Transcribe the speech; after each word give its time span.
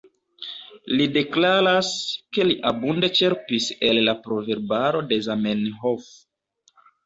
Li 0.95 1.05
deklaras, 1.17 1.91
ke 2.39 2.47
li 2.49 2.57
abunde 2.71 3.11
ĉerpis 3.21 3.69
el 3.91 4.03
la 4.11 4.19
Proverbaro 4.27 5.07
de 5.15 5.23
Zamenhof. 5.31 6.13